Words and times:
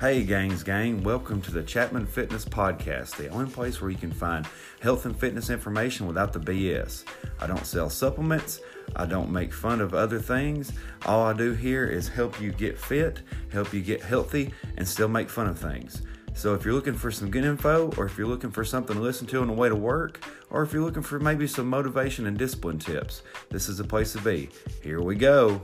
Hey, 0.00 0.22
gangs, 0.22 0.62
gang, 0.62 1.02
welcome 1.02 1.42
to 1.42 1.50
the 1.50 1.62
Chapman 1.62 2.06
Fitness 2.06 2.46
Podcast, 2.46 3.16
the 3.16 3.28
only 3.28 3.50
place 3.50 3.82
where 3.82 3.90
you 3.90 3.98
can 3.98 4.10
find 4.10 4.48
health 4.80 5.04
and 5.04 5.14
fitness 5.14 5.50
information 5.50 6.06
without 6.06 6.32
the 6.32 6.38
BS. 6.38 7.04
I 7.38 7.46
don't 7.46 7.66
sell 7.66 7.90
supplements, 7.90 8.60
I 8.96 9.04
don't 9.04 9.30
make 9.30 9.52
fun 9.52 9.82
of 9.82 9.92
other 9.92 10.18
things. 10.18 10.72
All 11.04 11.26
I 11.26 11.34
do 11.34 11.52
here 11.52 11.84
is 11.84 12.08
help 12.08 12.40
you 12.40 12.50
get 12.50 12.78
fit, 12.78 13.20
help 13.52 13.74
you 13.74 13.82
get 13.82 14.00
healthy, 14.00 14.54
and 14.78 14.88
still 14.88 15.06
make 15.06 15.28
fun 15.28 15.48
of 15.48 15.58
things. 15.58 16.00
So 16.32 16.54
if 16.54 16.64
you're 16.64 16.72
looking 16.72 16.94
for 16.94 17.10
some 17.10 17.30
good 17.30 17.44
info, 17.44 17.92
or 17.98 18.06
if 18.06 18.16
you're 18.16 18.26
looking 18.26 18.50
for 18.50 18.64
something 18.64 18.96
to 18.96 19.02
listen 19.02 19.26
to 19.26 19.42
on 19.42 19.48
the 19.48 19.52
way 19.52 19.68
to 19.68 19.76
work, 19.76 20.24
or 20.48 20.62
if 20.62 20.72
you're 20.72 20.82
looking 20.82 21.02
for 21.02 21.20
maybe 21.20 21.46
some 21.46 21.68
motivation 21.68 22.26
and 22.26 22.38
discipline 22.38 22.78
tips, 22.78 23.20
this 23.50 23.68
is 23.68 23.76
the 23.76 23.84
place 23.84 24.14
to 24.14 24.20
be. 24.22 24.48
Here 24.82 25.02
we 25.02 25.14
go. 25.14 25.60